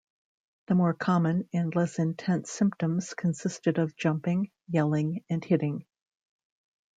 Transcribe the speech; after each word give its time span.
The 0.65 0.73
more 0.73 0.95
common 0.95 1.47
and 1.53 1.75
less 1.75 1.99
intense 1.99 2.49
symptoms 2.49 3.13
consisted 3.13 3.77
of 3.77 3.95
jumping, 3.95 4.49
yelling, 4.67 5.23
and 5.29 5.45
hitting. 5.45 5.85